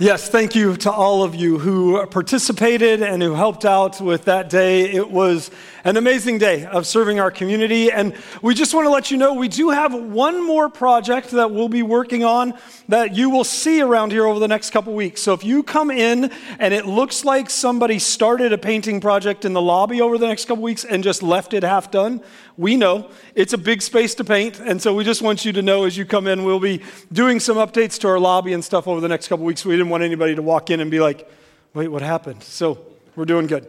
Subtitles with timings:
[0.00, 4.48] Yes, thank you to all of you who participated and who helped out with that
[4.48, 4.82] day.
[4.92, 5.50] It was
[5.84, 7.90] an amazing day of serving our community.
[7.90, 11.50] And we just want to let you know we do have one more project that
[11.50, 12.54] we'll be working on
[12.88, 15.20] that you will see around here over the next couple weeks.
[15.22, 19.52] So if you come in and it looks like somebody started a painting project in
[19.52, 22.22] the lobby over the next couple weeks and just left it half done,
[22.56, 24.58] we know it's a big space to paint.
[24.60, 26.82] And so we just want you to know as you come in, we'll be
[27.12, 29.64] doing some updates to our lobby and stuff over the next couple weeks.
[29.64, 31.30] We didn't want anybody to walk in and be like,
[31.74, 32.42] wait, what happened?
[32.42, 32.84] So
[33.14, 33.68] we're doing good.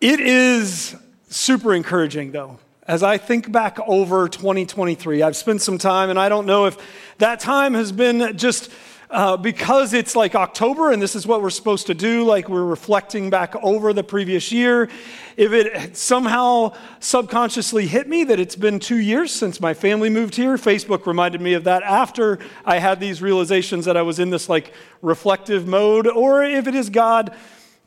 [0.00, 0.94] It is
[1.30, 2.58] super encouraging, though.
[2.86, 6.76] As I think back over 2023, I've spent some time, and I don't know if
[7.16, 8.70] that time has been just
[9.08, 12.64] uh, because it's like October and this is what we're supposed to do, like we're
[12.64, 14.88] reflecting back over the previous year.
[15.36, 20.34] If it somehow subconsciously hit me that it's been two years since my family moved
[20.34, 24.30] here, Facebook reminded me of that after I had these realizations that I was in
[24.30, 27.34] this like reflective mode, or if it is God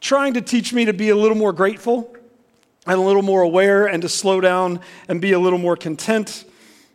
[0.02, 2.16] trying to teach me to be a little more grateful
[2.86, 6.46] and a little more aware and to slow down and be a little more content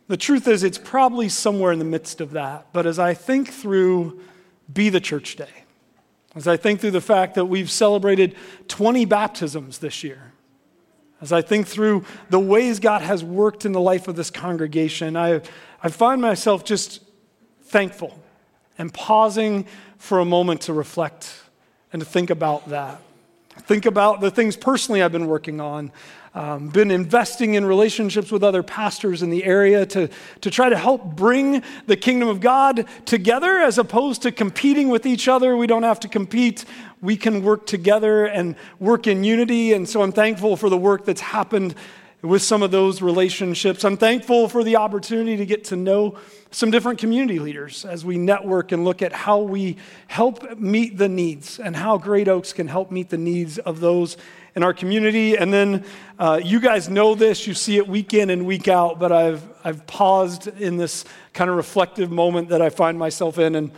[0.07, 2.67] the truth is, it's probably somewhere in the midst of that.
[2.73, 4.21] But as I think through
[4.71, 5.49] Be the Church Day,
[6.35, 8.35] as I think through the fact that we've celebrated
[8.67, 10.33] 20 baptisms this year,
[11.21, 15.15] as I think through the ways God has worked in the life of this congregation,
[15.15, 15.41] I,
[15.81, 17.01] I find myself just
[17.63, 18.19] thankful
[18.77, 19.65] and pausing
[19.97, 21.33] for a moment to reflect
[21.95, 22.99] and to think about that.
[23.59, 25.93] Think about the things personally I've been working on,
[26.33, 30.09] um, been investing in relationships with other pastors in the area to,
[30.41, 35.05] to try to help bring the kingdom of God together as opposed to competing with
[35.05, 35.55] each other.
[35.55, 36.65] We don't have to compete.
[36.99, 39.71] We can work together and work in unity.
[39.71, 41.75] And so I'm thankful for the work that's happened
[42.25, 43.83] with some of those relationships.
[43.83, 46.17] I'm thankful for the opportunity to get to know
[46.51, 51.09] some different community leaders as we network and look at how we help meet the
[51.09, 54.17] needs and how Great Oaks can help meet the needs of those
[54.55, 55.37] in our community.
[55.37, 55.83] And then
[56.17, 59.43] uh, you guys know this, you see it week in and week out, but I've,
[59.63, 61.03] I've paused in this
[61.33, 63.71] kind of reflective moment that I find myself in and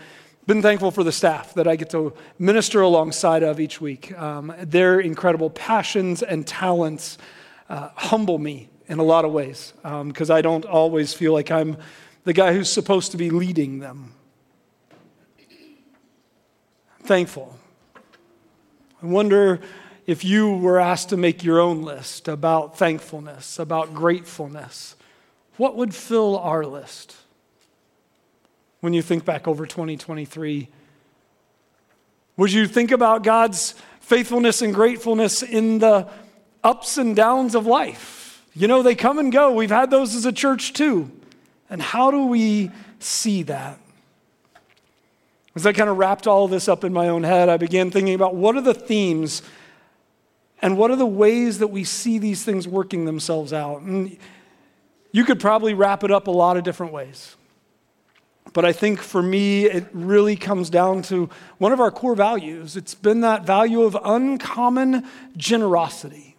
[0.45, 4.17] been thankful for the staff that I get to minister alongside of each week.
[4.17, 7.17] Um, their incredible passions and talents
[7.69, 11.51] uh, humble me in a lot of ways because um, I don't always feel like
[11.51, 11.77] I'm
[12.23, 14.13] the guy who's supposed to be leading them.
[16.99, 17.57] I'm thankful.
[19.01, 19.59] I wonder
[20.05, 24.95] if you were asked to make your own list about thankfulness, about gratefulness,
[25.57, 27.15] what would fill our list?
[28.79, 30.69] When you think back over 2023,
[32.37, 36.07] would you think about God's faithfulness and gratefulness in the
[36.63, 38.45] ups and downs of life?
[38.53, 39.53] You know, they come and go.
[39.53, 41.11] We've had those as a church too.
[41.69, 43.79] And how do we see that?
[45.55, 47.91] As I kind of wrapped all of this up in my own head, I began
[47.91, 49.41] thinking about what are the themes
[50.61, 53.81] and what are the ways that we see these things working themselves out?
[53.81, 54.17] And
[55.11, 57.35] you could probably wrap it up a lot of different ways.
[58.53, 62.75] But I think for me, it really comes down to one of our core values.
[62.75, 66.36] It's been that value of uncommon generosity.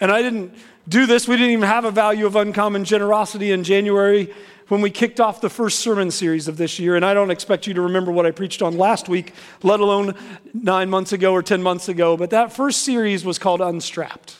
[0.00, 0.54] And I didn't
[0.88, 4.32] do this, we didn't even have a value of uncommon generosity in January
[4.68, 6.96] when we kicked off the first sermon series of this year.
[6.96, 10.14] And I don't expect you to remember what I preached on last week, let alone
[10.52, 12.16] nine months ago or 10 months ago.
[12.16, 14.36] But that first series was called Unstrapped,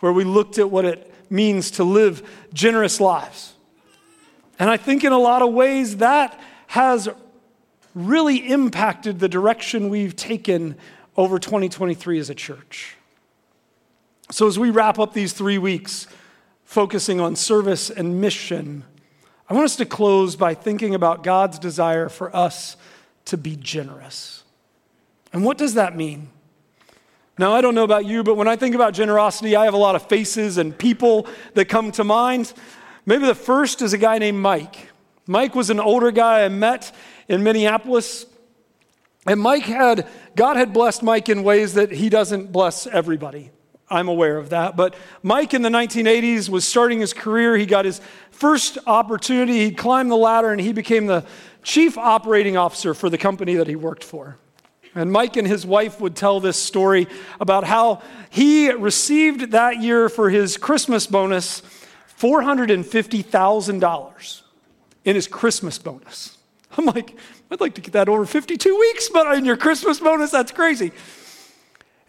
[0.00, 3.54] where we looked at what it means to live generous lives.
[4.58, 6.38] And I think in a lot of ways that
[6.68, 7.08] has
[7.94, 10.76] really impacted the direction we've taken
[11.16, 12.96] over 2023 as a church.
[14.32, 16.06] So, as we wrap up these three weeks,
[16.64, 18.82] focusing on service and mission,
[19.46, 22.78] I want us to close by thinking about God's desire for us
[23.26, 24.42] to be generous.
[25.34, 26.30] And what does that mean?
[27.36, 29.78] Now, I don't know about you, but when I think about generosity, I have a
[29.78, 32.54] lot of faces and people that come to mind.
[33.04, 34.88] Maybe the first is a guy named Mike.
[35.26, 36.90] Mike was an older guy I met
[37.28, 38.24] in Minneapolis.
[39.26, 43.50] And Mike had, God had blessed Mike in ways that he doesn't bless everybody.
[43.92, 44.76] I'm aware of that.
[44.76, 47.56] But Mike in the 1980s was starting his career.
[47.56, 48.00] He got his
[48.30, 49.64] first opportunity.
[49.64, 51.24] He climbed the ladder and he became the
[51.62, 54.38] chief operating officer for the company that he worked for.
[54.94, 57.06] And Mike and his wife would tell this story
[57.40, 61.62] about how he received that year for his Christmas bonus
[62.18, 64.42] $450,000
[65.04, 66.38] in his Christmas bonus.
[66.76, 67.16] I'm like,
[67.50, 70.92] I'd like to get that over 52 weeks, but in your Christmas bonus, that's crazy.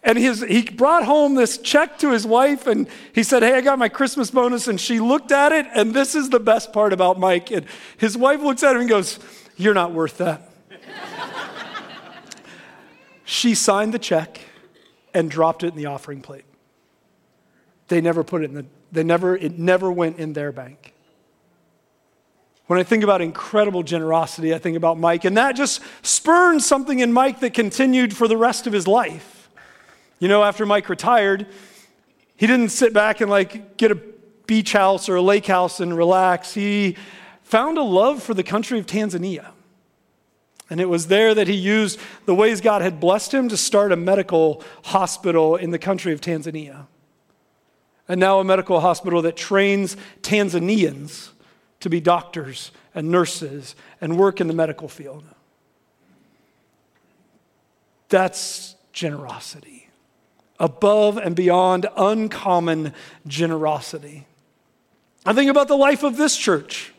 [0.04, 3.62] And his, he brought home this check to his wife and he said, Hey, I
[3.62, 4.68] got my Christmas bonus.
[4.68, 5.66] And she looked at it.
[5.74, 7.50] And this is the best part about Mike.
[7.50, 7.64] And
[7.96, 9.18] his wife looks at him and goes,
[9.56, 10.50] You're not worth that.
[13.24, 14.42] she signed the check
[15.14, 16.44] and dropped it in the offering plate.
[17.88, 20.92] They never put it in the, they never, it never went in their bank.
[22.66, 27.00] When I think about incredible generosity, I think about Mike, and that just spurned something
[27.00, 29.33] in Mike that continued for the rest of his life.
[30.24, 31.46] You know, after Mike retired,
[32.34, 34.00] he didn't sit back and like get a
[34.46, 36.54] beach house or a lake house and relax.
[36.54, 36.96] He
[37.42, 39.50] found a love for the country of Tanzania.
[40.70, 43.92] And it was there that he used the ways God had blessed him to start
[43.92, 46.86] a medical hospital in the country of Tanzania.
[48.08, 51.32] And now a medical hospital that trains Tanzanians
[51.80, 55.22] to be doctors and nurses and work in the medical field.
[58.08, 59.83] That's generosity.
[60.60, 62.92] Above and beyond uncommon
[63.26, 64.26] generosity.
[65.26, 66.92] I think about the life of this church.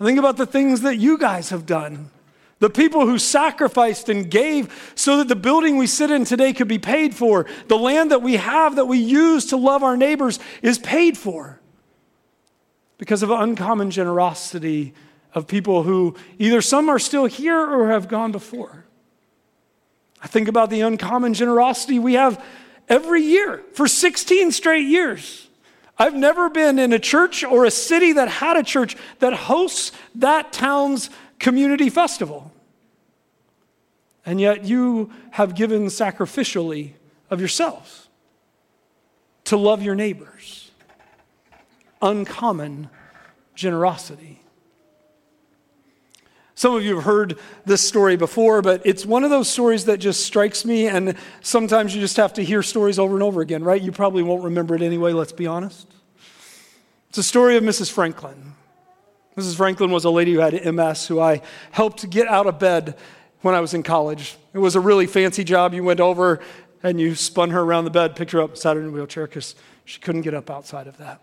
[0.00, 2.10] I think about the things that you guys have done.
[2.58, 6.68] The people who sacrificed and gave so that the building we sit in today could
[6.68, 7.46] be paid for.
[7.66, 11.60] The land that we have that we use to love our neighbors is paid for
[12.98, 14.94] because of uncommon generosity
[15.34, 18.84] of people who either some are still here or have gone before.
[20.22, 22.42] I think about the uncommon generosity we have
[22.88, 25.48] every year for 16 straight years.
[25.98, 29.92] I've never been in a church or a city that had a church that hosts
[30.16, 32.52] that town's community festival.
[34.24, 36.92] And yet you have given sacrificially
[37.30, 38.08] of yourselves
[39.44, 40.70] to love your neighbors
[42.02, 42.90] uncommon
[43.54, 44.41] generosity.
[46.62, 49.98] Some of you have heard this story before, but it's one of those stories that
[49.98, 53.64] just strikes me, and sometimes you just have to hear stories over and over again,
[53.64, 53.82] right?
[53.82, 55.92] You probably won't remember it anyway, let's be honest.
[57.08, 57.90] It's a story of Mrs.
[57.90, 58.52] Franklin.
[59.36, 59.56] Mrs.
[59.56, 61.42] Franklin was a lady who had MS who I
[61.72, 62.96] helped get out of bed
[63.40, 64.36] when I was in college.
[64.54, 65.74] It was a really fancy job.
[65.74, 66.38] You went over
[66.84, 69.26] and you spun her around the bed, picked her up, sat her in a wheelchair
[69.26, 71.20] because she couldn't get up outside of that.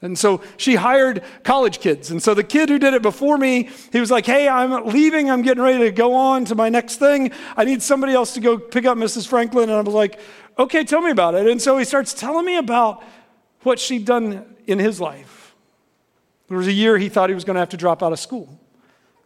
[0.00, 2.10] And so she hired college kids.
[2.10, 5.30] And so the kid who did it before me, he was like, Hey, I'm leaving.
[5.30, 7.32] I'm getting ready to go on to my next thing.
[7.56, 9.26] I need somebody else to go pick up Mrs.
[9.26, 9.68] Franklin.
[9.68, 10.20] And I was like,
[10.58, 11.48] Okay, tell me about it.
[11.48, 13.02] And so he starts telling me about
[13.62, 15.54] what she'd done in his life.
[16.48, 18.20] There was a year he thought he was going to have to drop out of
[18.20, 18.58] school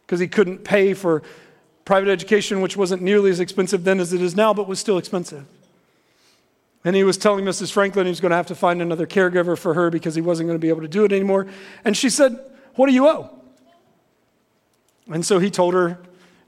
[0.05, 1.21] because he couldn't pay for
[1.85, 4.97] private education, which wasn't nearly as expensive then as it is now, but was still
[4.97, 5.45] expensive.
[6.85, 7.71] And he was telling Mrs.
[7.71, 10.47] Franklin he was going to have to find another caregiver for her because he wasn't
[10.47, 11.47] going to be able to do it anymore.
[11.85, 12.37] And she said,
[12.75, 13.29] What do you owe?
[15.09, 15.97] And so he told her,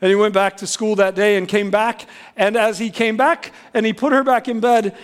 [0.02, 2.06] and he went back to school that day and came back.
[2.36, 4.98] And as he came back and he put her back in bed,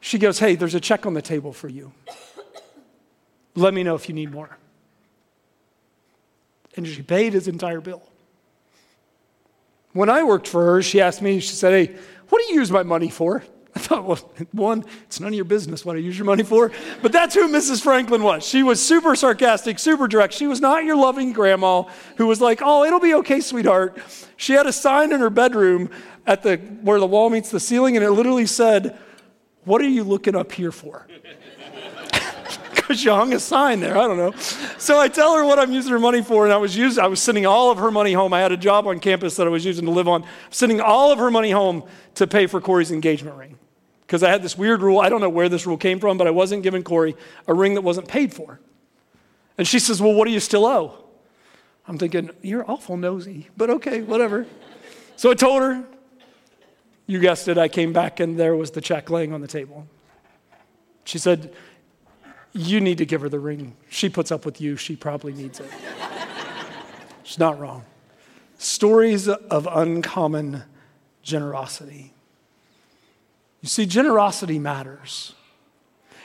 [0.00, 1.92] she goes, Hey, there's a check on the table for you.
[3.54, 4.56] Let me know if you need more.
[6.76, 8.02] And she paid his entire bill.
[9.92, 11.96] When I worked for her, she asked me, she said, Hey,
[12.28, 13.42] what do you use my money for?
[13.76, 14.16] I thought, well,
[14.52, 16.72] one, it's none of your business what I use your money for.
[17.02, 17.82] But that's who Mrs.
[17.82, 18.44] Franklin was.
[18.46, 20.34] She was super sarcastic, super direct.
[20.34, 21.84] She was not your loving grandma
[22.16, 23.96] who was like, oh, it'll be okay, sweetheart.
[24.36, 25.90] She had a sign in her bedroom
[26.26, 28.98] at the where the wall meets the ceiling, and it literally said,
[29.64, 31.06] What are you looking up here for?
[32.72, 33.96] Because she hung a sign there.
[33.96, 34.32] I don't know.
[34.78, 37.06] So I tell her what I'm using her money for, and I was using, I
[37.06, 38.32] was sending all of her money home.
[38.32, 41.12] I had a job on campus that I was using to live on, sending all
[41.12, 41.84] of her money home
[42.16, 43.59] to pay for Corey's engagement ring
[44.10, 44.98] because I had this weird rule.
[44.98, 47.14] I don't know where this rule came from, but I wasn't giving Corey
[47.46, 48.58] a ring that wasn't paid for.
[49.56, 50.98] And she says, Well, what do you still owe?
[51.86, 54.48] I'm thinking, You're awful nosy, but okay, whatever.
[55.14, 55.84] so I told her,
[57.06, 59.86] You guessed it, I came back and there was the check laying on the table.
[61.04, 61.54] She said,
[62.52, 63.76] You need to give her the ring.
[63.90, 65.70] She puts up with you, she probably needs it.
[67.22, 67.84] She's not wrong.
[68.58, 70.64] Stories of uncommon
[71.22, 72.12] generosity.
[73.60, 75.34] You see, generosity matters.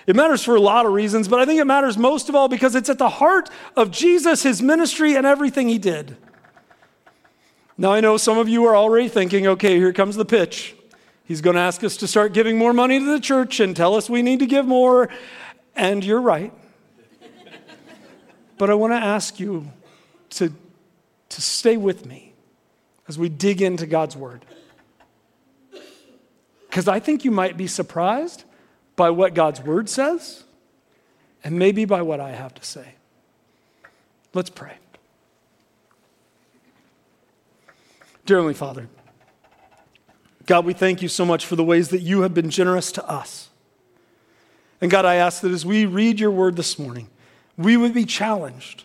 [0.07, 2.47] It matters for a lot of reasons, but I think it matters most of all
[2.47, 6.15] because it's at the heart of Jesus, his ministry, and everything he did.
[7.77, 10.75] Now, I know some of you are already thinking, okay, here comes the pitch.
[11.25, 13.95] He's going to ask us to start giving more money to the church and tell
[13.95, 15.09] us we need to give more.
[15.75, 16.53] And you're right.
[18.57, 19.71] but I want to ask you
[20.31, 20.53] to,
[21.29, 22.33] to stay with me
[23.07, 24.45] as we dig into God's word.
[26.75, 28.43] Because I think you might be surprised
[28.97, 30.43] by what God's word says
[31.41, 32.95] and maybe by what I have to say.
[34.33, 34.73] Let's pray.
[38.25, 38.89] Dear Heavenly Father,
[40.47, 43.09] God, we thank you so much for the ways that you have been generous to
[43.09, 43.47] us.
[44.81, 47.07] And God, I ask that as we read your word this morning,
[47.57, 48.83] we would be challenged,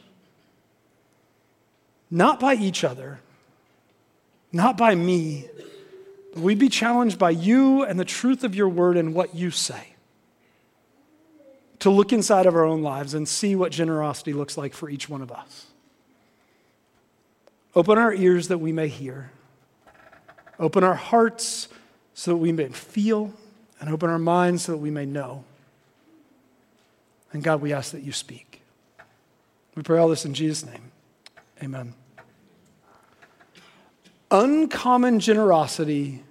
[2.08, 3.18] not by each other,
[4.52, 5.48] not by me,
[6.36, 9.94] we'd be challenged by you and the truth of your word and what you say.
[11.80, 15.08] To look inside of our own lives and see what generosity looks like for each
[15.08, 15.66] one of us.
[17.74, 19.30] Open our ears that we may hear.
[20.58, 21.68] Open our hearts
[22.12, 23.32] so that we may feel,
[23.80, 25.44] and open our minds so that we may know.
[27.32, 28.60] And God, we ask that you speak.
[29.74, 30.92] We pray all this in Jesus' name.
[31.62, 31.94] Amen.
[34.30, 36.22] Uncommon generosity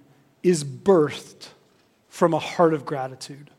[0.42, 1.48] is birthed
[2.08, 3.50] from a heart of gratitude.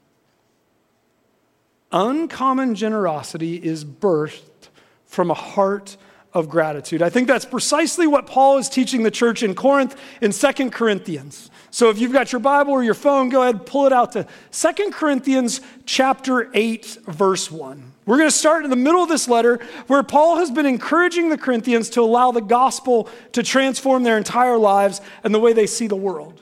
[1.91, 4.69] Uncommon generosity is birthed
[5.05, 5.97] from a heart
[6.33, 7.01] of gratitude.
[7.01, 11.49] I think that's precisely what Paul is teaching the church in Corinth in Second Corinthians.
[11.71, 14.11] So if you've got your Bible or your phone, go ahead and pull it out
[14.13, 17.91] to Second Corinthians chapter 8 verse 1.
[18.05, 21.29] We're going to start in the middle of this letter where Paul has been encouraging
[21.29, 25.67] the Corinthians to allow the gospel to transform their entire lives and the way they
[25.67, 26.41] see the world.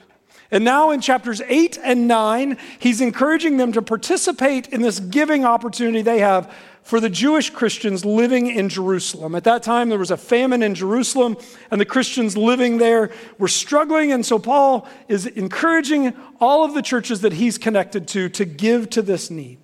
[0.50, 5.44] And now in chapters 8 and 9, he's encouraging them to participate in this giving
[5.44, 6.52] opportunity they have
[6.82, 9.36] for the Jewish Christians living in Jerusalem.
[9.36, 11.36] At that time, there was a famine in Jerusalem,
[11.70, 14.10] and the Christians living there were struggling.
[14.10, 18.90] And so Paul is encouraging all of the churches that he's connected to to give
[18.90, 19.58] to this need.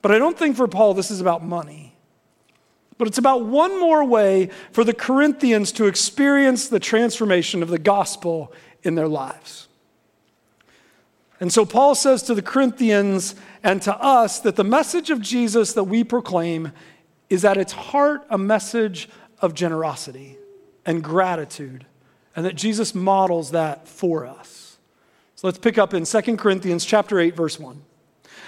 [0.00, 1.94] But I don't think for Paul this is about money.
[2.98, 7.78] But it's about one more way for the Corinthians to experience the transformation of the
[7.78, 8.52] gospel
[8.82, 9.68] in their lives.
[11.40, 13.34] And so Paul says to the Corinthians
[13.64, 16.72] and to us that the message of Jesus that we proclaim
[17.28, 19.08] is at its heart a message
[19.40, 20.36] of generosity
[20.86, 21.86] and gratitude,
[22.36, 24.78] and that Jesus models that for us.
[25.34, 27.82] So let's pick up in 2 Corinthians chapter 8 verse 1.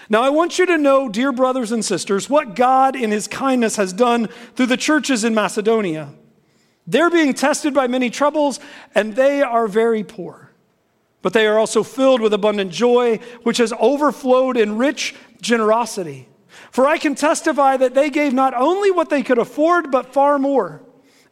[0.09, 3.77] Now, I want you to know, dear brothers and sisters, what God in his kindness
[3.77, 6.11] has done through the churches in Macedonia.
[6.87, 8.61] They're being tested by many troubles,
[8.95, 10.51] and they are very poor.
[11.23, 16.29] But they are also filled with abundant joy, which has overflowed in rich generosity.
[16.71, 20.39] For I can testify that they gave not only what they could afford, but far
[20.39, 20.83] more.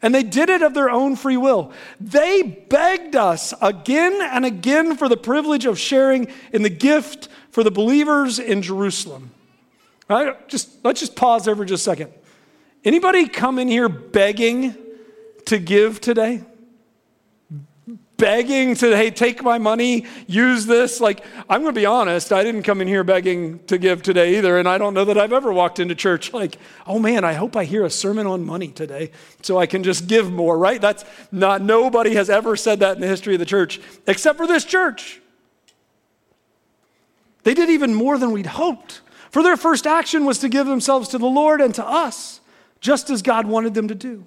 [0.01, 1.73] And they did it of their own free will.
[2.01, 7.63] They begged us again and again for the privilege of sharing in the gift for
[7.63, 9.31] the believers in Jerusalem.
[10.09, 10.49] Right?
[10.49, 12.13] Just, let's just pause there for just a second.
[12.85, 14.77] Anybody come in here begging
[15.47, 16.43] to give today?
[18.17, 21.01] Begging to, hey, take my money, use this.
[21.01, 24.39] Like, I'm going to be honest, I didn't come in here begging to give today
[24.39, 24.59] either.
[24.59, 26.57] And I don't know that I've ever walked into church like,
[26.87, 29.11] oh man, I hope I hear a sermon on money today
[29.43, 30.81] so I can just give more, right?
[30.81, 34.47] That's not, nobody has ever said that in the history of the church except for
[34.47, 35.21] this church.
[37.43, 39.01] They did even more than we'd hoped.
[39.31, 42.41] For their first action was to give themselves to the Lord and to us,
[42.81, 44.27] just as God wanted them to do.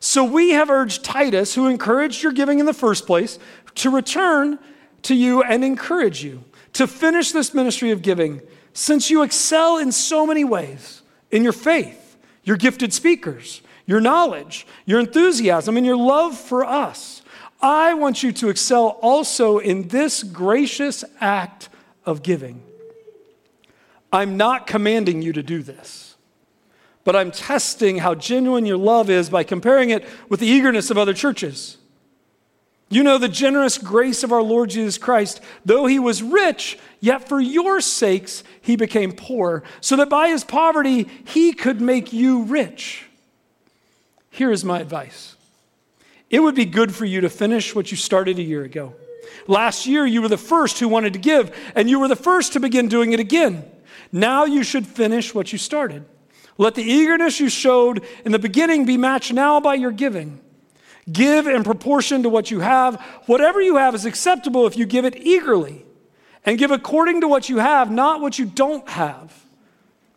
[0.00, 3.38] So we have urged Titus, who encouraged your giving in the first place,
[3.76, 4.58] to return
[5.02, 8.40] to you and encourage you to finish this ministry of giving,
[8.72, 14.66] since you excel in so many ways in your faith, your gifted speakers, your knowledge,
[14.84, 17.22] your enthusiasm, and your love for us.
[17.60, 21.68] I want you to excel also in this gracious act
[22.04, 22.62] of giving.
[24.12, 26.07] I'm not commanding you to do this,
[27.08, 30.98] but I'm testing how genuine your love is by comparing it with the eagerness of
[30.98, 31.78] other churches.
[32.90, 35.40] You know the generous grace of our Lord Jesus Christ.
[35.64, 40.44] Though he was rich, yet for your sakes he became poor, so that by his
[40.44, 43.06] poverty he could make you rich.
[44.28, 45.34] Here is my advice
[46.28, 48.92] it would be good for you to finish what you started a year ago.
[49.46, 52.52] Last year, you were the first who wanted to give, and you were the first
[52.52, 53.64] to begin doing it again.
[54.12, 56.04] Now you should finish what you started.
[56.58, 60.40] Let the eagerness you showed in the beginning be matched now by your giving.
[61.10, 63.00] Give in proportion to what you have.
[63.26, 65.86] Whatever you have is acceptable if you give it eagerly.
[66.44, 69.32] And give according to what you have, not what you don't have.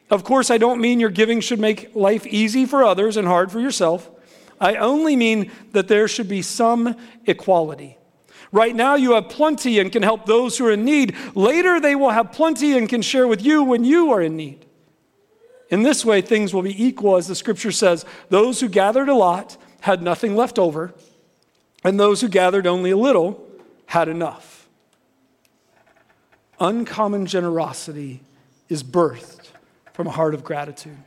[0.09, 3.51] Of course, I don't mean your giving should make life easy for others and hard
[3.51, 4.09] for yourself.
[4.59, 6.95] I only mean that there should be some
[7.25, 7.97] equality.
[8.51, 11.15] Right now, you have plenty and can help those who are in need.
[11.35, 14.65] Later, they will have plenty and can share with you when you are in need.
[15.71, 19.15] In this way, things will be equal, as the scripture says those who gathered a
[19.15, 20.93] lot had nothing left over,
[21.83, 23.43] and those who gathered only a little
[23.87, 24.67] had enough.
[26.59, 28.19] Uncommon generosity
[28.69, 29.47] is birthed
[29.93, 30.97] from a heart of gratitude.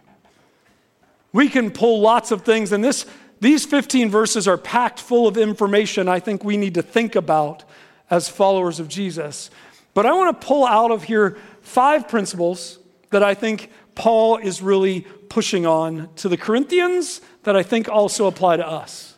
[1.32, 3.06] We can pull lots of things, and this
[3.40, 7.64] these 15 verses are packed full of information I think we need to think about
[8.08, 9.50] as followers of Jesus.
[9.92, 12.78] But I want to pull out of here five principles
[13.10, 18.26] that I think Paul is really pushing on to the Corinthians that I think also
[18.26, 19.16] apply to us.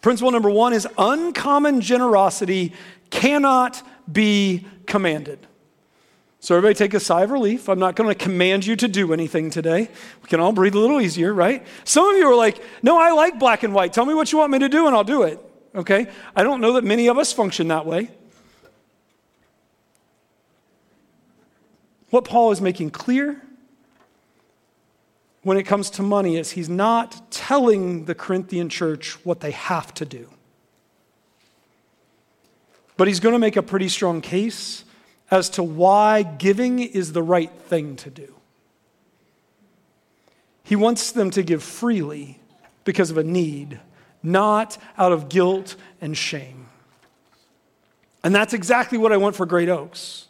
[0.00, 2.72] Principle number one is uncommon generosity
[3.10, 5.46] cannot be commanded.
[6.38, 7.68] So, everybody take a sigh of relief.
[7.68, 9.88] I'm not going to command you to do anything today.
[10.22, 11.66] We can all breathe a little easier, right?
[11.82, 13.92] Some of you are like, no, I like black and white.
[13.92, 15.40] Tell me what you want me to do and I'll do it.
[15.74, 16.06] Okay?
[16.36, 18.10] I don't know that many of us function that way.
[22.16, 23.42] What Paul is making clear
[25.42, 29.92] when it comes to money is he's not telling the Corinthian church what they have
[29.92, 30.30] to do.
[32.96, 34.84] But he's going to make a pretty strong case
[35.30, 38.34] as to why giving is the right thing to do.
[40.64, 42.40] He wants them to give freely
[42.84, 43.78] because of a need,
[44.22, 46.68] not out of guilt and shame.
[48.24, 50.25] And that's exactly what I want for Great Oaks.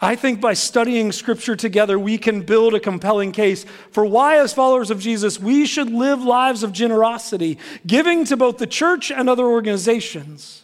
[0.00, 4.52] I think by studying Scripture together, we can build a compelling case for why, as
[4.52, 9.28] followers of Jesus, we should live lives of generosity, giving to both the church and
[9.28, 10.62] other organizations.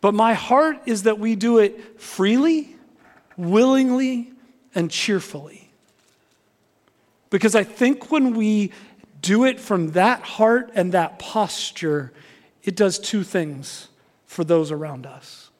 [0.00, 2.74] But my heart is that we do it freely,
[3.36, 4.32] willingly,
[4.74, 5.70] and cheerfully.
[7.28, 8.72] Because I think when we
[9.22, 12.12] do it from that heart and that posture,
[12.64, 13.88] it does two things
[14.26, 15.50] for those around us.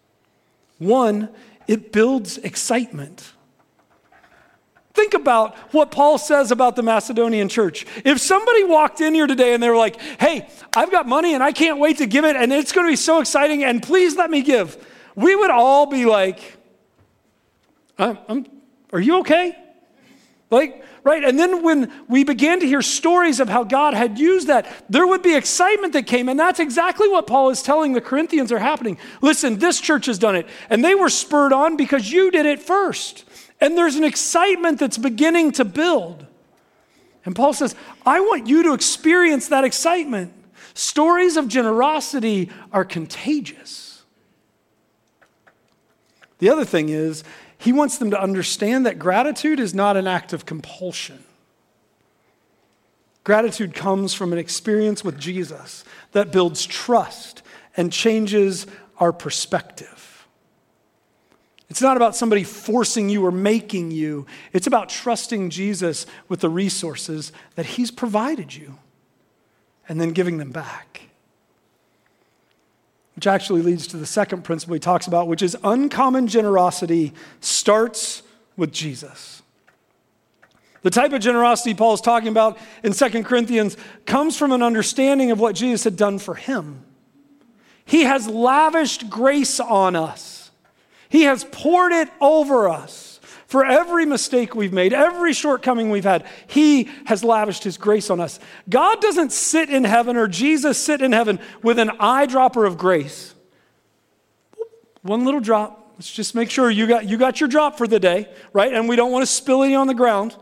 [0.78, 1.28] One,
[1.66, 3.32] it builds excitement.
[4.92, 7.86] Think about what Paul says about the Macedonian church.
[8.04, 11.42] If somebody walked in here today and they were like, hey, I've got money and
[11.42, 14.16] I can't wait to give it and it's going to be so exciting and please
[14.16, 14.76] let me give,
[15.14, 16.56] we would all be like,
[17.98, 18.46] I'm, I'm,
[18.92, 19.56] are you okay?
[20.50, 21.24] Like, right?
[21.24, 25.06] And then when we began to hear stories of how God had used that, there
[25.06, 26.28] would be excitement that came.
[26.28, 28.98] And that's exactly what Paul is telling the Corinthians are happening.
[29.22, 30.46] Listen, this church has done it.
[30.68, 33.24] And they were spurred on because you did it first.
[33.60, 36.26] And there's an excitement that's beginning to build.
[37.24, 37.74] And Paul says,
[38.06, 40.32] I want you to experience that excitement.
[40.74, 44.02] Stories of generosity are contagious.
[46.38, 47.22] The other thing is,
[47.60, 51.22] he wants them to understand that gratitude is not an act of compulsion.
[53.22, 57.42] Gratitude comes from an experience with Jesus that builds trust
[57.76, 60.26] and changes our perspective.
[61.68, 64.26] It's not about somebody forcing you or making you.
[64.54, 68.78] It's about trusting Jesus with the resources that He's provided you
[69.86, 71.09] and then giving them back.
[73.20, 78.22] Which actually leads to the second principle he talks about, which is uncommon generosity starts
[78.56, 79.42] with Jesus.
[80.80, 85.30] The type of generosity Paul is talking about in 2 Corinthians comes from an understanding
[85.30, 86.82] of what Jesus had done for him.
[87.84, 90.50] He has lavished grace on us.
[91.10, 93.09] He has poured it over us.
[93.50, 98.20] For every mistake we've made, every shortcoming we've had, He has lavished His grace on
[98.20, 98.38] us.
[98.68, 103.34] God doesn't sit in heaven or Jesus sit in heaven with an eyedropper of grace.
[105.02, 105.94] One little drop.
[105.94, 108.72] Let's just make sure you got, you got your drop for the day, right?
[108.72, 110.36] And we don't want to spill any on the ground.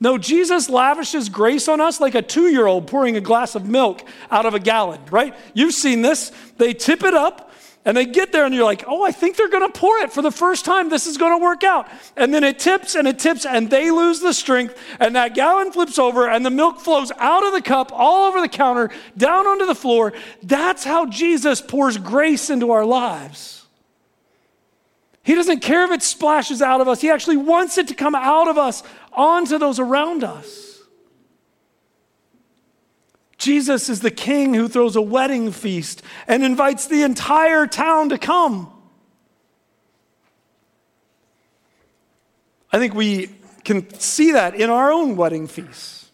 [0.00, 3.68] No, Jesus lavishes grace on us like a two year old pouring a glass of
[3.68, 5.34] milk out of a gallon, right?
[5.52, 6.32] You've seen this.
[6.56, 7.52] They tip it up,
[7.84, 10.10] and they get there and you're like, oh, I think they're going to pour it
[10.10, 10.88] for the first time.
[10.88, 11.86] This is going to work out.
[12.16, 15.70] And then it tips and it tips and they lose the strength and that gallon
[15.70, 19.46] flips over and the milk flows out of the cup, all over the counter, down
[19.46, 20.14] onto the floor.
[20.42, 23.66] That's how Jesus pours grace into our lives.
[25.22, 28.14] He doesn't care if it splashes out of us, He actually wants it to come
[28.14, 30.73] out of us onto those around us.
[33.38, 38.18] Jesus is the king who throws a wedding feast and invites the entire town to
[38.18, 38.70] come.
[42.72, 43.30] I think we
[43.64, 46.10] can see that in our own wedding feasts.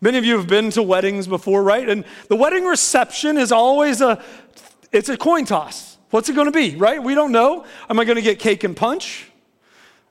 [0.00, 1.88] Many of you have been to weddings before, right?
[1.88, 4.22] And the wedding reception is always a
[4.92, 5.98] it's a coin toss.
[6.10, 7.02] What's it going to be, right?
[7.02, 7.66] We don't know.
[7.90, 9.30] Am I going to get cake and punch?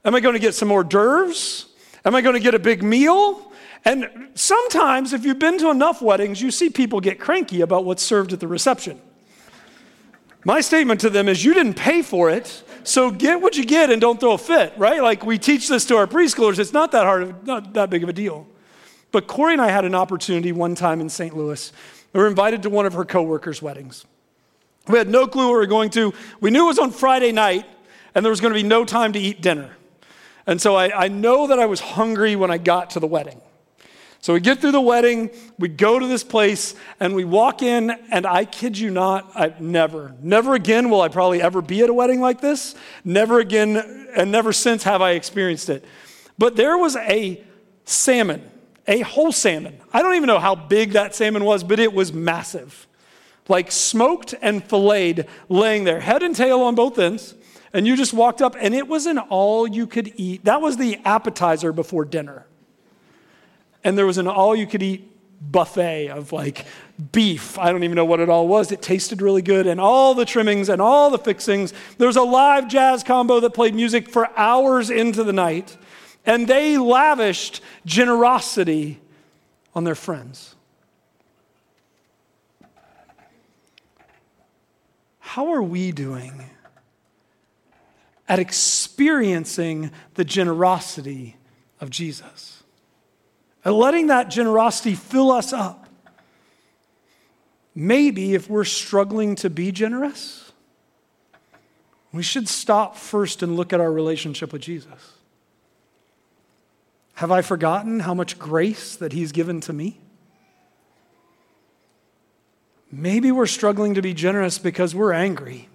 [0.05, 1.65] Am I going to get some hors d'oeuvres?
[2.05, 3.51] Am I going to get a big meal?
[3.85, 8.03] And sometimes, if you've been to enough weddings, you see people get cranky about what's
[8.03, 9.01] served at the reception.
[10.43, 13.89] My statement to them is you didn't pay for it, so get what you get
[13.89, 15.01] and don't throw a fit, right?
[15.01, 16.57] Like we teach this to our preschoolers.
[16.57, 18.47] It's not that hard, not that big of a deal.
[19.11, 21.35] But Corey and I had an opportunity one time in St.
[21.35, 21.71] Louis.
[22.13, 24.05] We were invited to one of her coworkers' weddings.
[24.87, 26.13] We had no clue where we were going to.
[26.39, 27.65] We knew it was on Friday night,
[28.15, 29.75] and there was going to be no time to eat dinner.
[30.45, 33.41] And so I, I know that I was hungry when I got to the wedding.
[34.19, 37.91] So we get through the wedding, we go to this place, and we walk in,
[38.11, 41.89] and I kid you not, I never, never again will I probably ever be at
[41.89, 42.75] a wedding like this.
[43.05, 43.77] Never again,
[44.15, 45.85] and never since have I experienced it.
[46.37, 47.41] But there was a
[47.85, 48.41] salmon,
[48.87, 49.77] a whole salmon.
[49.93, 52.87] I don't even know how big that salmon was, but it was massive.
[53.49, 57.35] like smoked and filleted, laying there, head and tail on both ends.
[57.73, 60.45] And you just walked up, and it was an all you could eat.
[60.45, 62.46] That was the appetizer before dinner.
[63.83, 66.65] And there was an all you could eat buffet of like
[67.11, 67.57] beef.
[67.59, 68.71] I don't even know what it all was.
[68.71, 71.73] It tasted really good, and all the trimmings and all the fixings.
[71.97, 75.77] There was a live jazz combo that played music for hours into the night,
[76.25, 78.99] and they lavished generosity
[79.75, 80.55] on their friends.
[85.19, 86.45] How are we doing
[88.27, 91.35] at experiencing the generosity
[91.79, 92.56] of Jesus?
[93.67, 95.89] At letting that generosity fill us up?
[97.75, 100.53] Maybe if we're struggling to be generous,
[102.13, 105.15] we should stop first and look at our relationship with Jesus.
[107.15, 109.99] Have I forgotten how much grace that He's given to me?
[112.89, 115.67] Maybe we're struggling to be generous because we're angry.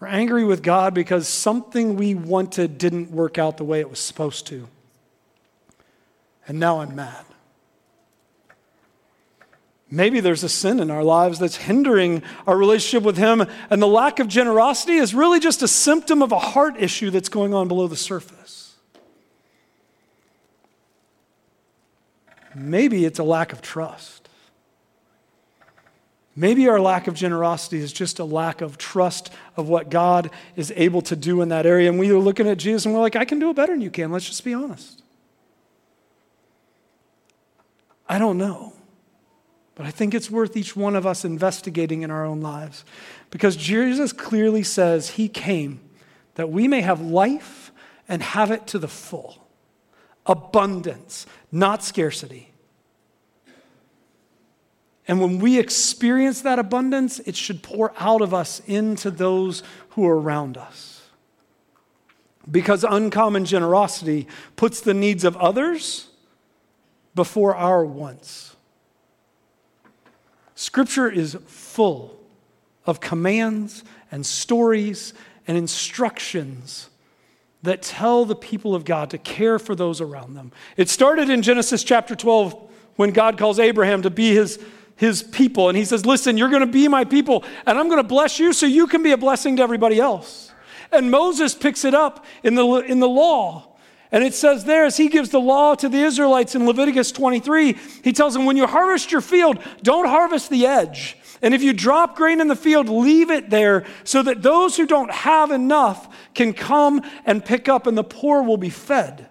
[0.00, 3.98] We're angry with God because something we wanted didn't work out the way it was
[3.98, 4.68] supposed to.
[6.46, 7.24] And now I'm mad.
[9.90, 13.86] Maybe there's a sin in our lives that's hindering our relationship with Him, and the
[13.86, 17.68] lack of generosity is really just a symptom of a heart issue that's going on
[17.68, 18.74] below the surface.
[22.54, 24.28] Maybe it's a lack of trust.
[26.34, 30.72] Maybe our lack of generosity is just a lack of trust of what God is
[30.76, 31.88] able to do in that area.
[31.88, 33.80] And we are looking at Jesus and we're like, I can do it better than
[33.80, 34.12] you can.
[34.12, 35.02] Let's just be honest.
[38.08, 38.72] I don't know.
[39.74, 42.84] But I think it's worth each one of us investigating in our own lives
[43.30, 45.80] because Jesus clearly says he came
[46.34, 47.72] that we may have life
[48.08, 49.46] and have it to the full.
[50.24, 52.50] Abundance, not scarcity.
[55.06, 60.06] And when we experience that abundance, it should pour out of us into those who
[60.06, 61.02] are around us.
[62.50, 66.08] Because uncommon generosity puts the needs of others
[67.16, 68.54] before our wants.
[70.54, 72.16] Scripture is full
[72.86, 75.12] of commands and stories
[75.48, 76.88] and instructions
[77.62, 80.52] that tell the people of God to care for those around them.
[80.76, 84.60] It started in Genesis chapter 12 when God calls Abraham to be his,
[84.94, 85.68] his people.
[85.68, 88.38] And he says, Listen, you're going to be my people, and I'm going to bless
[88.38, 90.52] you so you can be a blessing to everybody else.
[90.92, 93.75] And Moses picks it up in the, in the law.
[94.12, 97.76] And it says there, as he gives the law to the Israelites in Leviticus 23,
[98.04, 101.16] he tells them, when you harvest your field, don't harvest the edge.
[101.42, 104.86] And if you drop grain in the field, leave it there so that those who
[104.86, 109.28] don't have enough can come and pick up, and the poor will be fed.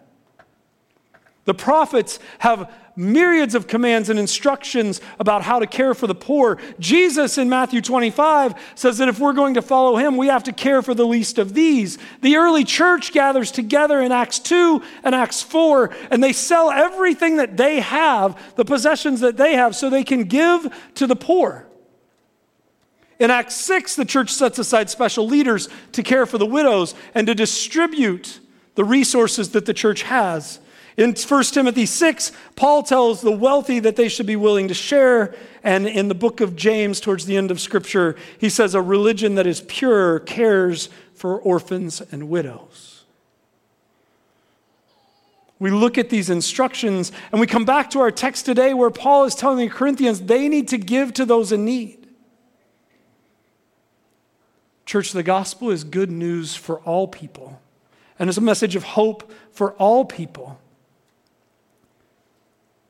[1.45, 6.57] The prophets have myriads of commands and instructions about how to care for the poor.
[6.79, 10.53] Jesus in Matthew 25 says that if we're going to follow him, we have to
[10.53, 11.97] care for the least of these.
[12.21, 17.37] The early church gathers together in Acts 2 and Acts 4, and they sell everything
[17.37, 21.67] that they have, the possessions that they have, so they can give to the poor.
[23.19, 27.27] In Acts 6, the church sets aside special leaders to care for the widows and
[27.27, 28.41] to distribute
[28.75, 30.59] the resources that the church has.
[30.97, 35.35] In 1 Timothy 6, Paul tells the wealthy that they should be willing to share.
[35.61, 39.35] And in the book of James, towards the end of Scripture, he says, A religion
[39.35, 43.03] that is pure cares for orphans and widows.
[45.59, 49.23] We look at these instructions and we come back to our text today where Paul
[49.25, 52.07] is telling the Corinthians they need to give to those in need.
[54.85, 57.61] Church, the gospel is good news for all people
[58.19, 60.59] and it's a message of hope for all people.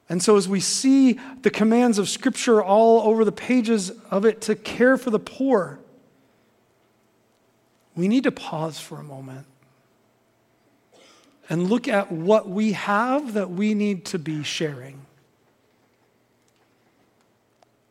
[0.08, 4.42] And so, as we see the commands of Scripture all over the pages of it
[4.42, 5.80] to care for the poor,
[7.96, 9.48] we need to pause for a moment
[11.50, 15.06] and look at what we have that we need to be sharing.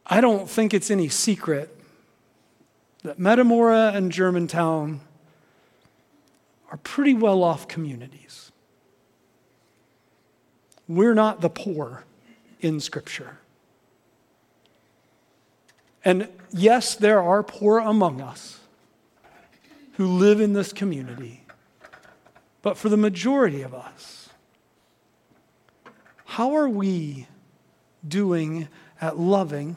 [0.07, 1.75] I don't think it's any secret
[3.03, 5.01] that Metamora and Germantown
[6.71, 8.44] are pretty well off communities.
[10.89, 12.05] We're not the poor
[12.61, 13.39] in Scripture.
[16.05, 18.61] And yes, there are poor among us
[19.95, 21.45] who live in this community.
[22.63, 24.29] But for the majority of us,
[26.25, 27.27] how are we
[28.07, 28.69] doing
[29.01, 29.77] at loving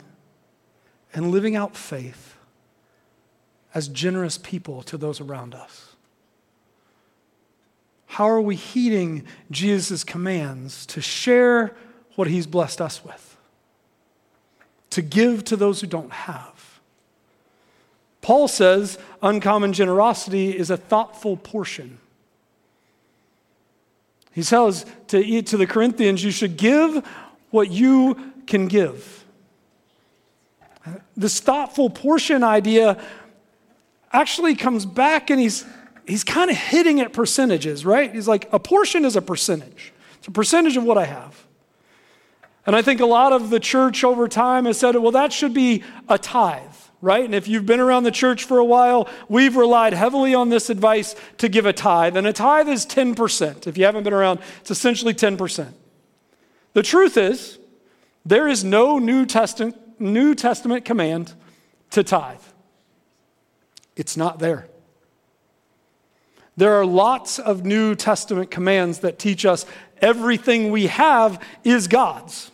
[1.14, 2.36] and living out faith
[3.74, 5.87] as generous people to those around us?
[8.18, 11.76] How are we heeding Jesus' commands to share
[12.16, 13.28] what he's blessed us with?
[14.98, 16.80] to give to those who don't have.
[18.22, 22.00] Paul says uncommon generosity is a thoughtful portion.
[24.32, 27.06] He tells to, to the Corinthians, you should give
[27.52, 29.24] what you can give.
[31.16, 33.00] This thoughtful portion idea
[34.12, 35.64] actually comes back and he's,
[36.08, 38.14] he's kind of hitting at percentages, right?
[38.14, 41.46] He's like, a portion is a percentage, it's a percentage of what I have.
[42.66, 45.54] And I think a lot of the church over time has said, well, that should
[45.54, 47.24] be a tithe, right?
[47.24, 50.70] And if you've been around the church for a while, we've relied heavily on this
[50.70, 52.18] advice to give a tithe.
[52.18, 53.68] And a tithe is 10%.
[53.68, 55.72] If you haven't been around, it's essentially 10%.
[56.74, 57.58] The truth is,
[58.26, 61.34] there is no New Testament, New Testament command
[61.92, 62.42] to tithe.
[63.96, 64.68] It's not there.
[66.58, 69.66] There are lots of New Testament commands that teach us
[70.02, 72.52] everything we have is God's.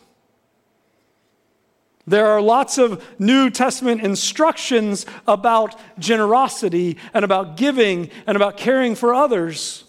[2.05, 8.95] There are lots of New Testament instructions about generosity and about giving and about caring
[8.95, 9.85] for others.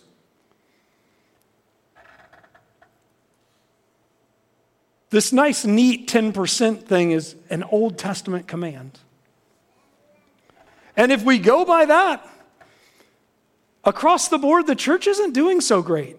[5.11, 8.99] This nice, neat 10% thing is an Old Testament command.
[10.97, 12.29] And if we go by that,
[13.85, 16.17] across the board, the church isn't doing so great.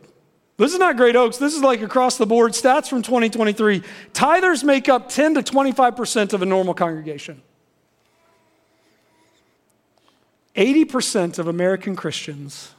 [0.57, 1.37] This is not Great Oaks.
[1.37, 3.83] This is like across the board stats from 2023.
[4.13, 7.41] Tithers make up 10 to 25% of a normal congregation.
[10.55, 12.71] 80% of American Christians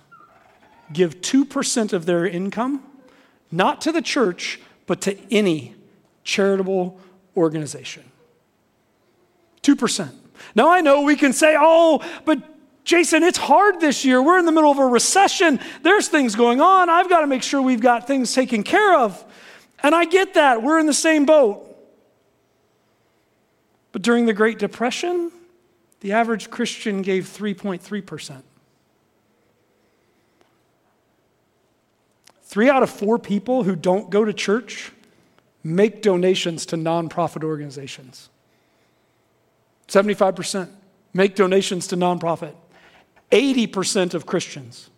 [0.90, 2.82] give 2% of their income,
[3.50, 5.74] not to the church, but to any
[6.24, 6.98] charitable
[7.36, 8.04] organization.
[9.62, 10.10] 2%.
[10.54, 12.38] Now I know we can say, oh, but
[12.86, 14.22] Jason, it's hard this year.
[14.22, 15.58] We're in the middle of a recession.
[15.82, 16.88] There's things going on.
[16.88, 19.22] I've got to make sure we've got things taken care of.
[19.82, 20.62] And I get that.
[20.62, 21.64] We're in the same boat.
[23.90, 25.32] But during the Great Depression,
[25.98, 28.42] the average Christian gave 3.3%.
[32.44, 34.92] Three out of four people who don't go to church
[35.64, 38.28] make donations to nonprofit organizations.
[39.88, 40.68] 75%
[41.12, 42.54] make donations to nonprofit.
[43.30, 44.90] 80% of Christians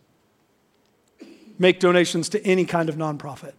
[1.59, 3.53] make donations to any kind of nonprofit.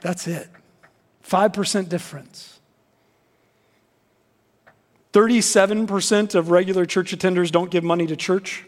[0.00, 0.48] That's it.
[1.26, 2.60] 5% difference.
[5.12, 8.64] 37% of regular church attenders don't give money to church.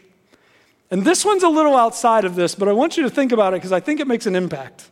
[0.91, 3.53] And this one's a little outside of this, but I want you to think about
[3.53, 4.89] it because I think it makes an impact.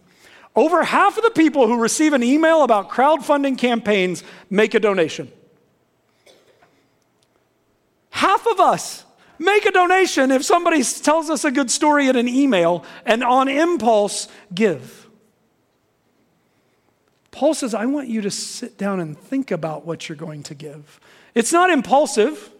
[0.56, 5.32] Over half of the people who receive an email about crowdfunding campaigns make a donation.
[8.22, 9.04] Half of us
[9.40, 13.48] make a donation if somebody tells us a good story in an email and on
[13.48, 15.10] impulse give.
[17.32, 20.54] Paul says, I want you to sit down and think about what you're going to
[20.54, 21.00] give.
[21.34, 22.52] It's not impulsive.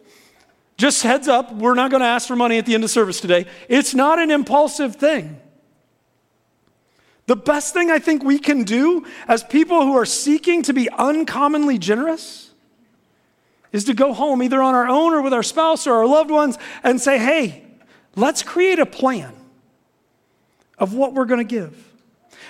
[0.78, 3.20] Just heads up, we're not going to ask for money at the end of service
[3.20, 3.46] today.
[3.68, 5.40] It's not an impulsive thing.
[7.26, 10.90] The best thing I think we can do as people who are seeking to be
[10.90, 12.51] uncommonly generous
[13.72, 16.30] is to go home either on our own or with our spouse or our loved
[16.30, 17.64] ones and say, hey,
[18.14, 19.34] let's create a plan
[20.78, 21.88] of what we're going to give.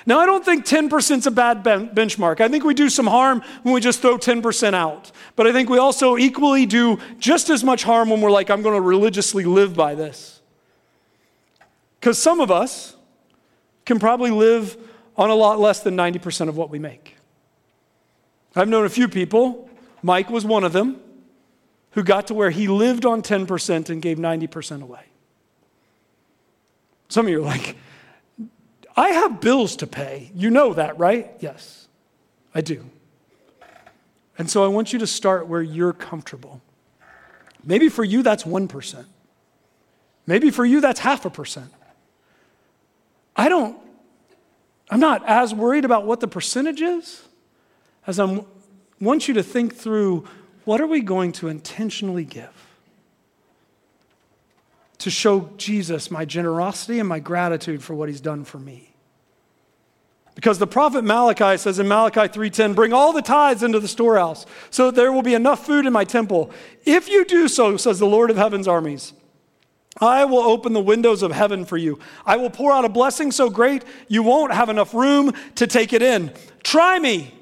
[0.04, 2.40] Now, I don't think 10% is a bad ben- benchmark.
[2.40, 5.12] I think we do some harm when we just throw 10% out.
[5.36, 8.62] But I think we also equally do just as much harm when we're like, I'm
[8.62, 10.40] going to religiously live by this.
[12.00, 12.96] Because some of us,
[13.84, 14.76] can probably live
[15.16, 17.16] on a lot less than 90% of what we make.
[18.54, 19.68] I've known a few people,
[20.02, 21.00] Mike was one of them,
[21.92, 25.04] who got to where he lived on 10% and gave 90% away.
[27.08, 27.76] Some of you are like,
[28.96, 30.30] I have bills to pay.
[30.34, 31.30] You know that, right?
[31.40, 31.88] Yes,
[32.54, 32.84] I do.
[34.38, 36.60] And so I want you to start where you're comfortable.
[37.64, 39.04] Maybe for you, that's 1%.
[40.26, 41.72] Maybe for you, that's half a percent.
[43.36, 43.78] I don't,
[44.90, 47.22] I'm not as worried about what the percentage is
[48.06, 48.44] as I
[49.00, 50.26] want you to think through
[50.64, 52.50] what are we going to intentionally give
[55.02, 58.94] to show Jesus my generosity and my gratitude for what he's done for me.
[60.36, 64.46] Because the prophet Malachi says in Malachi 3:10, "Bring all the tithes into the storehouse,
[64.70, 66.52] so that there will be enough food in my temple.
[66.84, 69.12] If you do so, says the Lord of heaven's armies,
[70.00, 71.98] I will open the windows of heaven for you.
[72.24, 75.92] I will pour out a blessing so great you won't have enough room to take
[75.92, 76.30] it in.
[76.62, 77.34] Try me.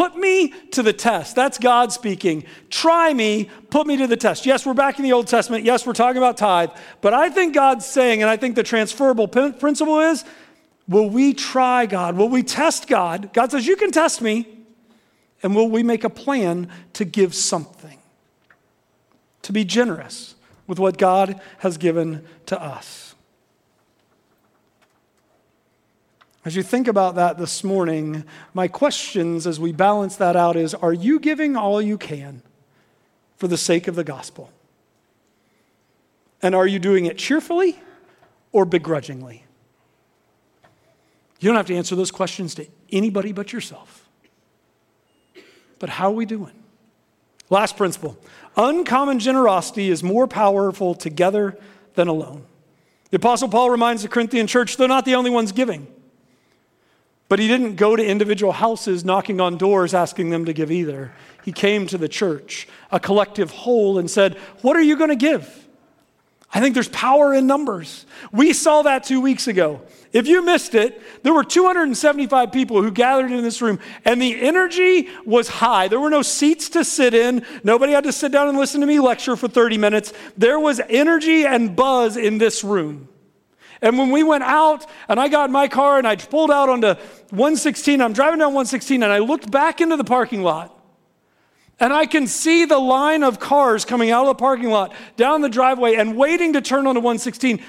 [0.00, 1.36] Put me to the test.
[1.36, 2.44] That's God speaking.
[2.70, 4.46] Try me, put me to the test.
[4.46, 5.62] Yes, we're back in the Old Testament.
[5.62, 6.70] Yes, we're talking about tithe.
[7.02, 10.24] But I think God's saying, and I think the transferable principle is
[10.88, 12.16] will we try God?
[12.16, 13.30] Will we test God?
[13.34, 14.48] God says, You can test me.
[15.42, 17.98] And will we make a plan to give something?
[19.42, 20.34] To be generous
[20.66, 23.09] with what God has given to us.
[26.44, 28.24] As you think about that this morning,
[28.54, 32.42] my questions as we balance that out is Are you giving all you can
[33.36, 34.50] for the sake of the gospel?
[36.42, 37.78] And are you doing it cheerfully
[38.52, 39.44] or begrudgingly?
[41.40, 44.08] You don't have to answer those questions to anybody but yourself.
[45.78, 46.52] But how are we doing?
[47.50, 48.16] Last principle
[48.56, 51.58] uncommon generosity is more powerful together
[51.94, 52.44] than alone.
[53.10, 55.86] The Apostle Paul reminds the Corinthian church they're not the only ones giving.
[57.30, 61.12] But he didn't go to individual houses knocking on doors asking them to give either.
[61.44, 65.16] He came to the church, a collective whole, and said, What are you going to
[65.16, 65.68] give?
[66.52, 68.04] I think there's power in numbers.
[68.32, 69.80] We saw that two weeks ago.
[70.12, 74.40] If you missed it, there were 275 people who gathered in this room, and the
[74.40, 75.86] energy was high.
[75.86, 77.46] There were no seats to sit in.
[77.62, 80.12] Nobody had to sit down and listen to me lecture for 30 minutes.
[80.36, 83.08] There was energy and buzz in this room.
[83.82, 86.68] And when we went out, and I got in my car and I pulled out
[86.68, 86.88] onto
[87.30, 90.76] 116, I'm driving down 116, and I looked back into the parking lot.
[91.78, 95.40] And I can see the line of cars coming out of the parking lot, down
[95.40, 97.62] the driveway, and waiting to turn onto 116,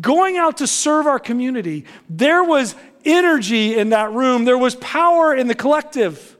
[0.00, 1.84] going out to serve our community.
[2.10, 6.36] There was energy in that room, there was power in the collective.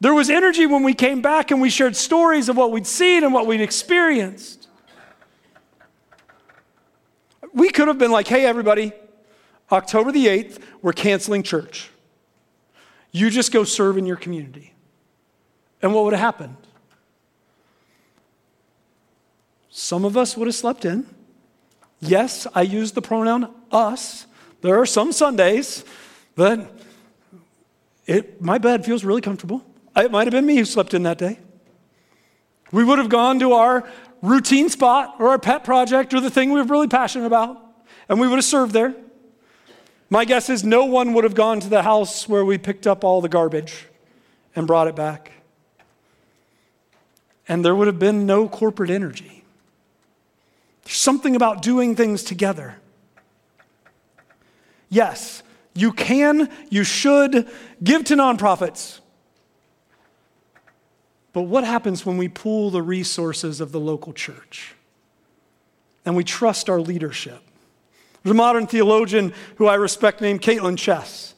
[0.00, 3.24] There was energy when we came back and we shared stories of what we'd seen
[3.24, 4.67] and what we'd experienced.
[7.58, 8.92] We could have been like, hey, everybody,
[9.72, 11.90] October the 8th, we're canceling church.
[13.10, 14.74] You just go serve in your community.
[15.82, 16.56] And what would have happened?
[19.70, 21.04] Some of us would have slept in.
[21.98, 24.26] Yes, I use the pronoun us.
[24.60, 25.84] There are some Sundays
[26.36, 26.70] that
[28.06, 29.64] it, my bed feels really comfortable.
[29.96, 31.40] It might have been me who slept in that day.
[32.70, 33.90] We would have gone to our
[34.22, 37.60] routine spot or our pet project or the thing we were really passionate about,
[38.08, 38.94] and we would have served there.
[40.10, 43.04] My guess is no one would have gone to the house where we picked up
[43.04, 43.86] all the garbage
[44.56, 45.32] and brought it back
[47.48, 49.42] and there would have been no corporate energy.
[50.84, 52.76] There's something about doing things together.
[54.90, 55.42] Yes,
[55.74, 57.48] you can, you should
[57.82, 59.00] give to nonprofits.
[61.38, 64.74] But what happens when we pool the resources of the local church
[66.04, 67.40] and we trust our leadership?
[68.24, 71.34] There's a modern theologian who I respect named Caitlin Chess.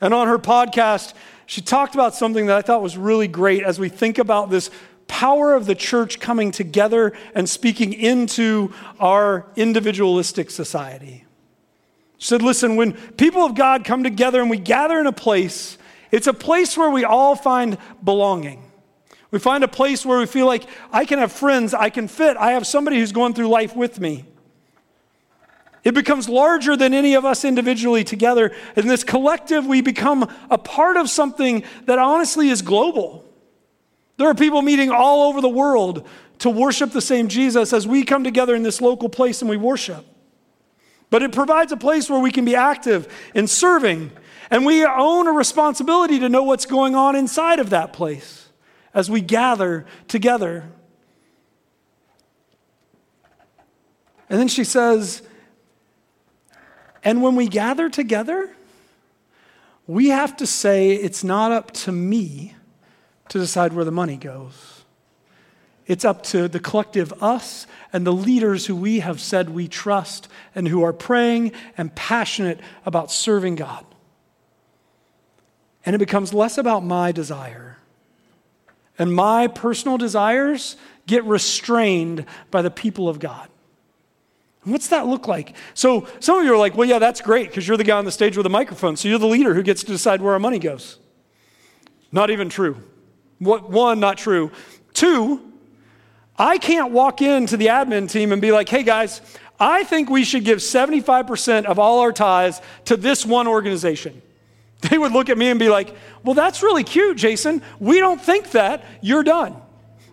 [0.00, 1.14] And on her podcast,
[1.46, 4.70] she talked about something that I thought was really great as we think about this
[5.08, 11.24] power of the church coming together and speaking into our individualistic society.
[12.18, 15.76] She said, listen, when people of God come together and we gather in a place,
[16.12, 18.69] it's a place where we all find belonging.
[19.30, 22.36] We find a place where we feel like I can have friends, I can fit,
[22.36, 24.24] I have somebody who's going through life with me.
[25.82, 28.54] It becomes larger than any of us individually together.
[28.76, 33.24] In this collective, we become a part of something that honestly is global.
[34.18, 36.06] There are people meeting all over the world
[36.40, 39.56] to worship the same Jesus as we come together in this local place and we
[39.56, 40.04] worship.
[41.08, 44.12] But it provides a place where we can be active in serving,
[44.50, 48.49] and we own a responsibility to know what's going on inside of that place
[48.94, 50.68] as we gather together.
[54.28, 55.22] And then she says,
[57.02, 58.50] and when we gather together,
[59.86, 62.54] we have to say, it's not up to me
[63.28, 64.84] to decide where the money goes.
[65.86, 70.28] It's up to the collective us and the leaders who we have said we trust
[70.54, 73.84] and who are praying and passionate about serving God.
[75.84, 77.78] And it becomes less about my desire.
[79.00, 83.48] And my personal desires get restrained by the people of God.
[84.64, 85.56] What's that look like?
[85.72, 88.04] So, some of you are like, well, yeah, that's great because you're the guy on
[88.04, 88.96] the stage with a microphone.
[88.96, 90.98] So, you're the leader who gets to decide where our money goes.
[92.12, 92.76] Not even true.
[93.38, 94.52] What, One, not true.
[94.92, 95.50] Two,
[96.38, 99.22] I can't walk into the admin team and be like, hey guys,
[99.58, 104.20] I think we should give 75% of all our tithes to this one organization.
[104.88, 107.62] They would look at me and be like, well, that's really cute, Jason.
[107.78, 108.84] We don't think that.
[109.02, 109.56] You're done.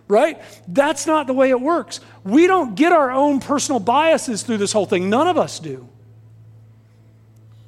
[0.08, 0.40] Right?
[0.66, 2.00] That's not the way it works.
[2.24, 5.10] We don't get our own personal biases through this whole thing.
[5.10, 5.88] None of us do.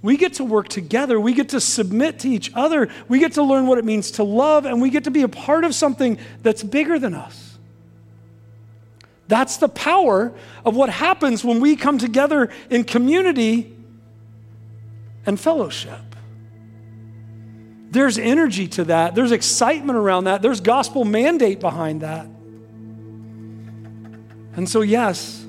[0.02, 1.20] We get to work together.
[1.20, 2.88] We get to submit to each other.
[3.08, 5.28] We get to learn what it means to love, and we get to be a
[5.28, 7.58] part of something that's bigger than us.
[9.28, 10.32] That's the power
[10.64, 13.76] of what happens when we come together in community
[15.26, 16.09] and fellowship.
[17.90, 22.26] There's energy to that, there's excitement around that, there's gospel mandate behind that.
[24.56, 25.44] And so, yes,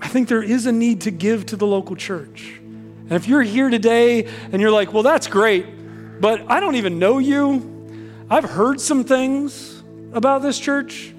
[0.00, 2.54] I think there is a need to give to the local church.
[2.60, 6.98] And if you're here today and you're like, well, that's great, but I don't even
[6.98, 9.82] know you, I've heard some things
[10.12, 11.12] about this church.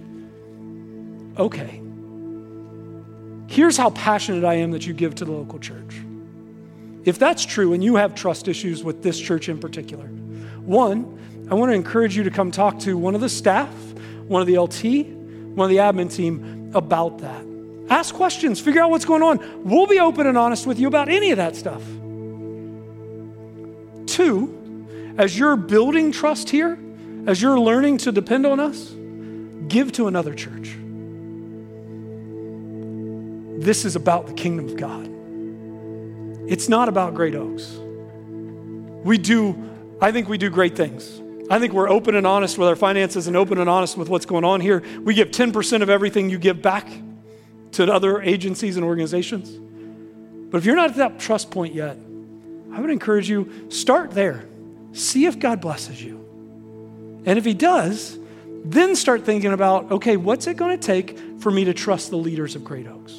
[1.38, 1.82] Okay.
[3.48, 5.96] Here's how passionate I am that you give to the local church.
[7.04, 10.08] If that's true and you have trust issues with this church in particular,
[10.70, 13.74] one, I want to encourage you to come talk to one of the staff,
[14.28, 15.08] one of the LT,
[15.56, 17.44] one of the admin team about that.
[17.90, 19.64] Ask questions, figure out what's going on.
[19.64, 21.84] We'll be open and honest with you about any of that stuff.
[24.06, 24.86] Two,
[25.18, 26.78] as you're building trust here,
[27.26, 28.96] as you're learning to depend on us,
[29.68, 30.76] give to another church.
[33.60, 35.10] This is about the kingdom of God.
[36.50, 37.76] It's not about Great Oaks.
[39.04, 39.56] We do,
[40.02, 41.22] I think we do great things.
[41.50, 44.26] I think we're open and honest with our finances and open and honest with what's
[44.26, 44.84] going on here.
[45.02, 46.88] We give 10% of everything you give back
[47.72, 49.50] to other agencies and organizations.
[50.52, 51.98] But if you're not at that trust point yet,
[52.72, 54.48] I would encourage you start there.
[54.94, 56.18] See if God blesses you.
[57.26, 58.18] And if he does,
[58.64, 62.18] then start thinking about, okay, what's it going to take for me to trust the
[62.18, 63.14] leaders of Great Oaks?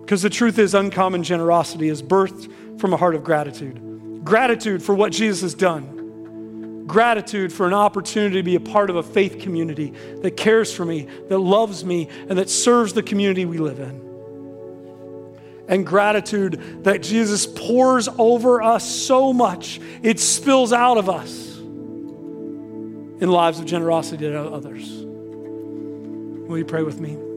[0.00, 3.80] Because the truth is, uncommon generosity is birthed from a heart of gratitude.
[4.28, 6.84] Gratitude for what Jesus has done.
[6.86, 10.84] Gratitude for an opportunity to be a part of a faith community that cares for
[10.84, 15.64] me, that loves me, and that serves the community we live in.
[15.66, 23.30] And gratitude that Jesus pours over us so much, it spills out of us in
[23.30, 24.90] lives of generosity to others.
[24.90, 27.27] Will you pray with me?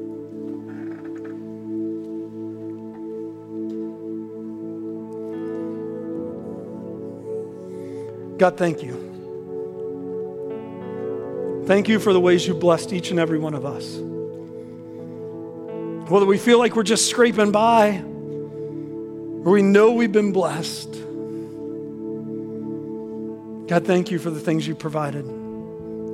[8.42, 8.96] God, thank you.
[11.68, 13.98] Thank you for the ways you blessed each and every one of us.
[16.10, 20.92] Whether we feel like we're just scraping by or we know we've been blessed.
[23.68, 25.24] God, thank you for the things you provided.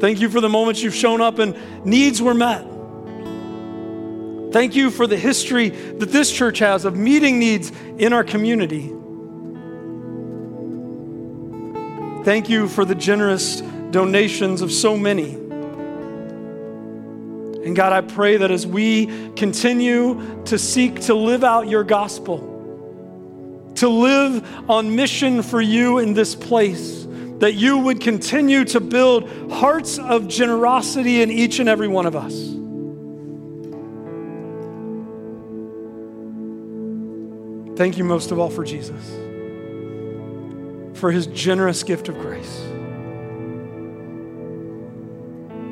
[0.01, 1.55] Thank you for the moments you've shown up and
[1.85, 2.67] needs were met.
[4.51, 8.91] Thank you for the history that this church has of meeting needs in our community.
[12.27, 13.61] Thank you for the generous
[13.91, 15.35] donations of so many.
[17.63, 19.05] And God, I pray that as we
[19.37, 26.13] continue to seek to live out your gospel, to live on mission for you in
[26.13, 27.07] this place,
[27.37, 32.17] that you would continue to build hearts of generosity in each and every one of
[32.17, 32.33] us.
[37.77, 39.26] Thank you most of all for Jesus
[40.97, 42.61] for his generous gift of grace.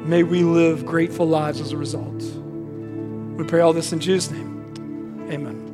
[0.06, 2.22] May we live grateful lives as a result.
[3.38, 5.26] We pray all this in Jesus' name.
[5.32, 5.65] Amen.